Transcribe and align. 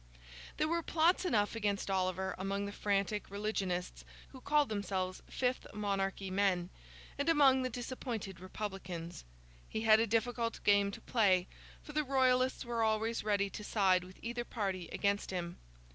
There 0.57 0.67
were 0.67 0.81
plots 0.81 1.25
enough 1.25 1.55
against 1.55 1.91
Oliver 1.91 2.33
among 2.39 2.65
the 2.65 2.71
frantic 2.71 3.29
religionists 3.29 4.03
(who 4.29 4.41
called 4.41 4.67
themselves 4.67 5.21
Fifth 5.29 5.67
Monarchy 5.75 6.31
Men), 6.31 6.71
and 7.19 7.29
among 7.29 7.61
the 7.61 7.69
disappointed 7.69 8.39
Republicans. 8.39 9.23
He 9.69 9.81
had 9.81 9.99
a 9.99 10.07
difficult 10.07 10.59
game 10.63 10.89
to 10.89 11.01
play, 11.01 11.45
for 11.83 11.93
the 11.93 12.03
Royalists 12.03 12.65
were 12.65 12.81
always 12.81 13.23
ready 13.23 13.47
to 13.51 13.63
side 13.63 14.03
with 14.03 14.17
either 14.23 14.43
party 14.43 14.89
against 14.91 15.29
him. 15.29 15.59